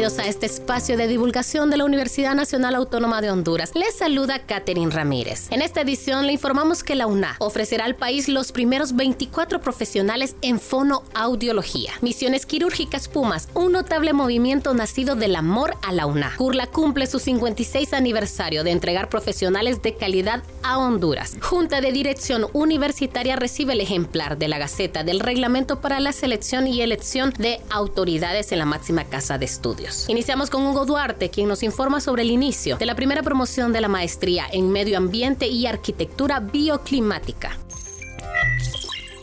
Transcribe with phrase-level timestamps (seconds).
[0.00, 3.72] Bienvenidos a este espacio de divulgación de la Universidad Nacional Autónoma de Honduras.
[3.74, 5.48] Les saluda Katherine Ramírez.
[5.50, 10.36] En esta edición le informamos que la UNA ofrecerá al país los primeros 24 profesionales
[10.40, 11.92] en fonoaudiología.
[12.00, 16.32] Misiones quirúrgicas Pumas, un notable movimiento nacido del amor a la UNA.
[16.38, 21.36] Curla cumple su 56 aniversario de entregar profesionales de calidad a Honduras.
[21.42, 26.66] Junta de Dirección Universitaria recibe el ejemplar de la Gaceta del Reglamento para la Selección
[26.66, 31.48] y Elección de Autoridades en la máxima casa de estudios Iniciamos con Hugo Duarte, quien
[31.48, 35.46] nos informa sobre el inicio de la primera promoción de la maestría en Medio Ambiente
[35.46, 37.58] y Arquitectura Bioclimática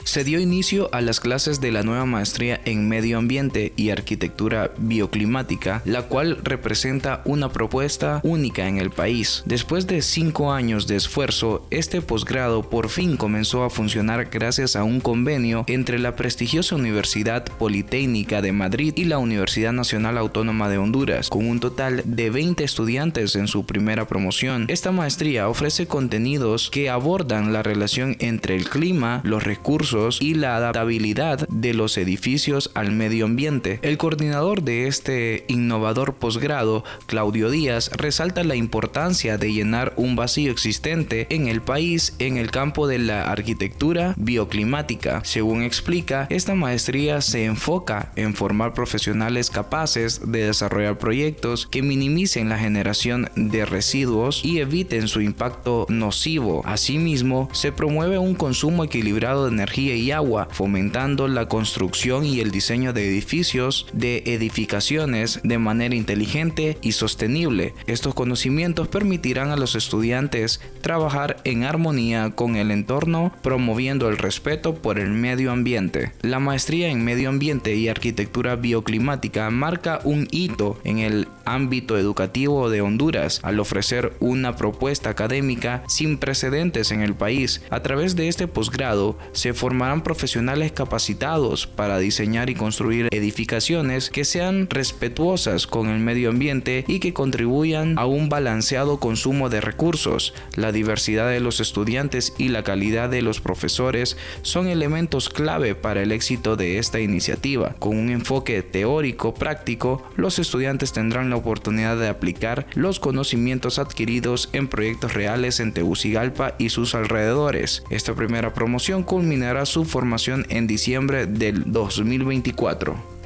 [0.07, 4.71] se dio inicio a las clases de la nueva maestría en Medio Ambiente y Arquitectura
[4.77, 9.43] Bioclimática, la cual representa una propuesta única en el país.
[9.45, 14.85] Después de cinco años de esfuerzo, este posgrado por fin comenzó a funcionar gracias a
[14.85, 20.77] un convenio entre la prestigiosa Universidad Politécnica de Madrid y la Universidad Nacional Autónoma de
[20.77, 24.67] Honduras, con un total de 20 estudiantes en su primera promoción.
[24.69, 30.55] Esta maestría ofrece contenidos que abordan la relación entre el clima, los recursos, y la
[30.55, 33.79] adaptabilidad de los edificios al medio ambiente.
[33.81, 40.51] El coordinador de este innovador posgrado, Claudio Díaz, resalta la importancia de llenar un vacío
[40.51, 45.21] existente en el país en el campo de la arquitectura bioclimática.
[45.23, 52.49] Según explica, esta maestría se enfoca en formar profesionales capaces de desarrollar proyectos que minimicen
[52.49, 56.61] la generación de residuos y eviten su impacto nocivo.
[56.65, 62.51] Asimismo, se promueve un consumo equilibrado de energía y agua, fomentando la construcción y el
[62.51, 67.73] diseño de edificios, de edificaciones de manera inteligente y sostenible.
[67.87, 74.75] Estos conocimientos permitirán a los estudiantes trabajar en armonía con el entorno, promoviendo el respeto
[74.75, 76.11] por el medio ambiente.
[76.21, 82.69] La maestría en medio ambiente y arquitectura bioclimática marca un hito en el ámbito educativo
[82.69, 87.61] de Honduras al ofrecer una propuesta académica sin precedentes en el país.
[87.69, 94.09] A través de este posgrado se forma formarán profesionales capacitados para diseñar y construir edificaciones
[94.09, 99.61] que sean respetuosas con el medio ambiente y que contribuyan a un balanceado consumo de
[99.61, 100.33] recursos.
[100.55, 106.01] La diversidad de los estudiantes y la calidad de los profesores son elementos clave para
[106.01, 107.75] el éxito de esta iniciativa.
[107.77, 114.49] Con un enfoque teórico práctico, los estudiantes tendrán la oportunidad de aplicar los conocimientos adquiridos
[114.53, 117.83] en proyectos reales en Tegucigalpa y sus alrededores.
[117.89, 123.17] Esta primera promoción culminará su formación en diciembre del 2024.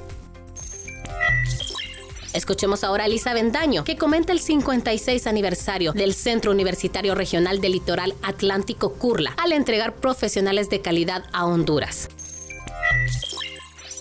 [2.34, 7.74] Escuchemos ahora a Elisa Bendaño, que comenta el 56 aniversario del Centro Universitario Regional del
[7.74, 12.08] Litoral Atlántico Curla, al entregar profesionales de calidad a Honduras.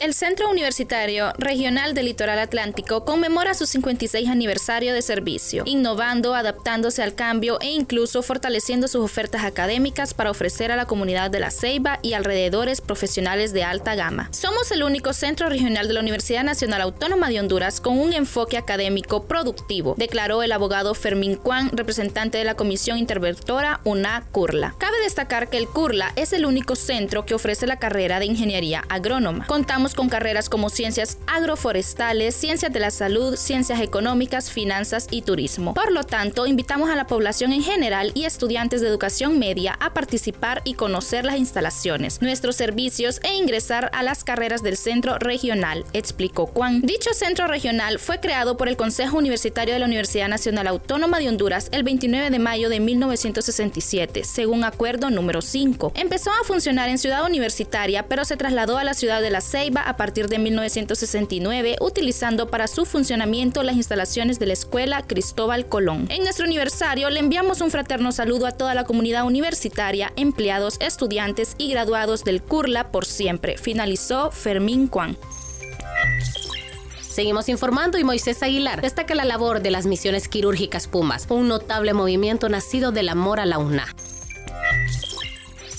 [0.00, 7.02] El Centro Universitario Regional del Litoral Atlántico conmemora su 56 aniversario de servicio, innovando, adaptándose
[7.02, 11.50] al cambio e incluso fortaleciendo sus ofertas académicas para ofrecer a la comunidad de La
[11.50, 14.30] Ceiba y alrededores profesionales de alta gama.
[14.32, 18.56] Somos el único centro regional de la Universidad Nacional Autónoma de Honduras con un enfoque
[18.56, 24.74] académico productivo, declaró el abogado Fermín Juan, representante de la Comisión Interventora UNA Curla.
[24.78, 28.82] Cabe destacar que el Curla es el único centro que ofrece la carrera de Ingeniería
[28.88, 29.46] Agrónoma.
[29.46, 35.74] Contamos con carreras como ciencias agroforestales, ciencias de la salud, ciencias económicas, finanzas y turismo.
[35.74, 39.92] Por lo tanto, invitamos a la población en general y estudiantes de educación media a
[39.94, 45.84] participar y conocer las instalaciones, nuestros servicios e ingresar a las carreras del centro regional,
[45.92, 46.82] explicó Juan.
[46.82, 51.28] Dicho centro regional fue creado por el Consejo Universitario de la Universidad Nacional Autónoma de
[51.28, 55.92] Honduras el 29 de mayo de 1967, según acuerdo número 5.
[55.94, 59.79] Empezó a funcionar en Ciudad Universitaria, pero se trasladó a la ciudad de La Ceiba
[59.82, 66.06] a partir de 1969, utilizando para su funcionamiento las instalaciones de la Escuela Cristóbal Colón.
[66.10, 71.54] En nuestro aniversario le enviamos un fraterno saludo a toda la comunidad universitaria, empleados, estudiantes
[71.58, 75.16] y graduados del CURLA por siempre, finalizó Fermín Juan.
[77.10, 81.92] Seguimos informando y Moisés Aguilar destaca la labor de las misiones quirúrgicas Pumas, un notable
[81.92, 83.86] movimiento nacido del amor a la UNA.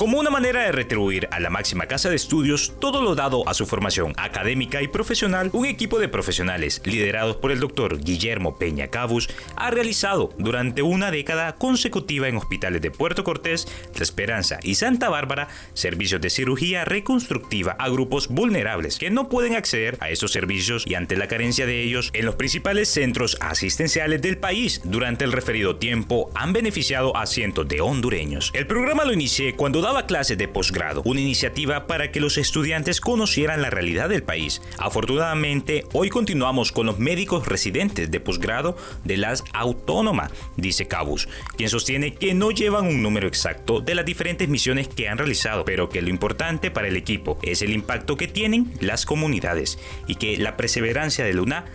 [0.02, 3.54] Como una manera de retribuir a la máxima casa de estudios todo lo dado a
[3.54, 8.88] su formación académica y profesional, un equipo de profesionales liderados por el doctor Guillermo Peña
[8.88, 14.74] Cabus ha realizado durante una década consecutiva en hospitales de Puerto Cortés, La Esperanza y
[14.74, 20.32] Santa Bárbara servicios de cirugía reconstructiva a grupos vulnerables que no pueden acceder a esos
[20.32, 25.26] servicios y ante la carencia de ellos en los principales centros asistenciales del país durante
[25.26, 28.50] el referido tiempo han beneficiado a cientos de hondureños.
[28.56, 33.02] El programa lo inicié cuando daba clases de posgrado, una iniciativa para que los estudiantes
[33.02, 34.62] conocieran la realidad del país.
[34.78, 41.28] Afortunadamente, hoy continuamos con los médicos residentes de posgrado de las autónomas, dice Cabus,
[41.58, 45.66] quien sostiene que no llevan un número exacto de las diferentes misiones que han realizado,
[45.66, 49.78] pero que lo importante para el equipo es el impacto que tienen las comunidades
[50.08, 51.66] y que la perseverancia de Luna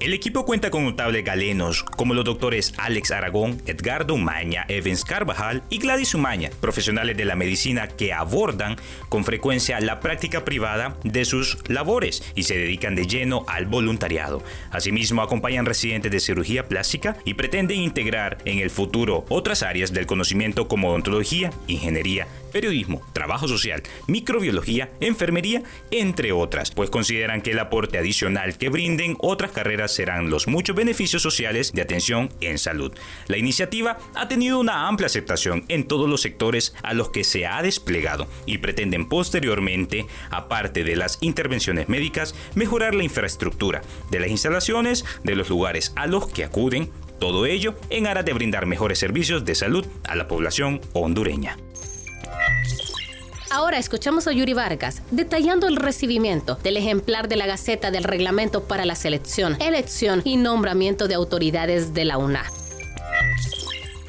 [0.00, 5.62] El equipo cuenta con notables galenos como los doctores Alex Aragón, Edgardo Umaña, Evans Carvajal
[5.68, 8.76] y Gladys Umaña, profesionales de la medicina que abordan
[9.10, 14.42] con frecuencia la práctica privada de sus labores y se dedican de lleno al voluntariado.
[14.70, 20.06] Asimismo, acompañan residentes de cirugía plástica y pretenden integrar en el futuro otras áreas del
[20.06, 27.58] conocimiento como odontología, ingeniería, periodismo, trabajo social, microbiología, enfermería, entre otras, pues consideran que el
[27.58, 32.92] aporte adicional que brinden otras carreras serán los muchos beneficios sociales de atención en salud.
[33.26, 37.46] La iniciativa ha tenido una amplia aceptación en todos los sectores a los que se
[37.46, 44.30] ha desplegado y pretenden posteriormente, aparte de las intervenciones médicas, mejorar la infraestructura de las
[44.30, 48.98] instalaciones, de los lugares a los que acuden, todo ello en aras de brindar mejores
[48.98, 51.56] servicios de salud a la población hondureña.
[53.54, 58.64] Ahora escuchamos a Yuri Vargas detallando el recibimiento del ejemplar de la Gaceta del Reglamento
[58.64, 62.44] para la Selección, Elección y Nombramiento de Autoridades de la UNA.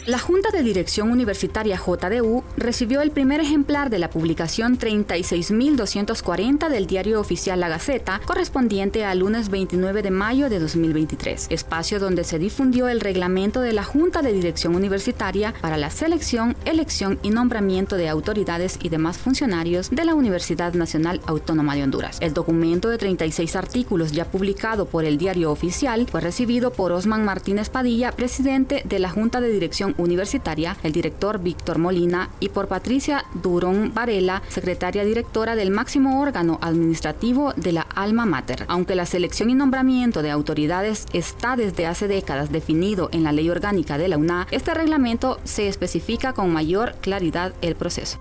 [0.05, 6.87] La Junta de Dirección Universitaria JDU recibió el primer ejemplar de la publicación 36.240 del
[6.87, 12.37] diario oficial La Gaceta, correspondiente al lunes 29 de mayo de 2023, espacio donde se
[12.37, 17.95] difundió el reglamento de la Junta de Dirección Universitaria para la selección, elección y nombramiento
[17.95, 22.17] de autoridades y demás funcionarios de la Universidad Nacional Autónoma de Honduras.
[22.19, 27.23] El documento de 36 artículos ya publicado por el diario oficial fue recibido por Osman
[27.23, 32.67] Martínez Padilla, presidente de la Junta de Dirección Universitaria, el director Víctor Molina, y por
[32.67, 38.65] Patricia Durón Varela, secretaria directora del máximo órgano administrativo de la Alma Mater.
[38.67, 43.49] Aunque la selección y nombramiento de autoridades está desde hace décadas definido en la ley
[43.49, 48.19] orgánica de la UNA, este reglamento se especifica con mayor claridad el proceso.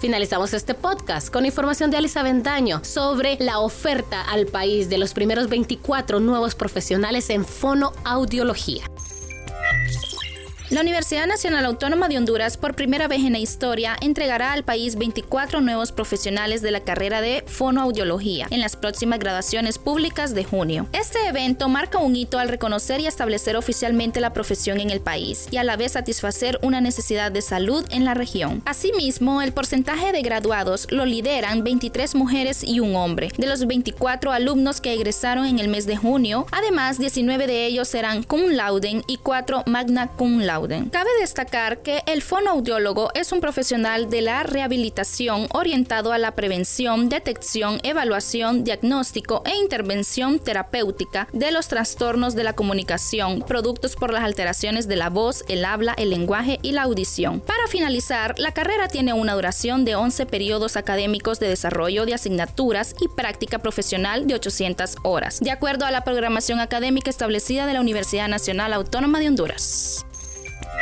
[0.00, 5.12] Finalizamos este podcast con información de Alisa Vendaño sobre la oferta al país de los
[5.12, 8.84] primeros 24 nuevos profesionales en fonoaudiología.
[10.70, 14.96] La Universidad Nacional Autónoma de Honduras, por primera vez en la historia, entregará al país
[14.96, 20.86] 24 nuevos profesionales de la carrera de fonoaudiología en las próximas graduaciones públicas de junio.
[20.92, 25.46] Este evento marca un hito al reconocer y establecer oficialmente la profesión en el país
[25.50, 28.60] y a la vez satisfacer una necesidad de salud en la región.
[28.66, 33.30] Asimismo, el porcentaje de graduados lo lideran 23 mujeres y un hombre.
[33.38, 37.88] De los 24 alumnos que egresaron en el mes de junio, además 19 de ellos
[37.88, 40.57] serán cum laude y 4 magna cum laude.
[40.90, 47.08] Cabe destacar que el fonoaudiólogo es un profesional de la rehabilitación orientado a la prevención,
[47.08, 54.24] detección, evaluación, diagnóstico e intervención terapéutica de los trastornos de la comunicación, productos por las
[54.24, 57.40] alteraciones de la voz, el habla, el lenguaje y la audición.
[57.40, 62.94] Para finalizar, la carrera tiene una duración de 11 periodos académicos de desarrollo de asignaturas
[63.00, 67.80] y práctica profesional de 800 horas, de acuerdo a la programación académica establecida de la
[67.80, 70.07] Universidad Nacional Autónoma de Honduras.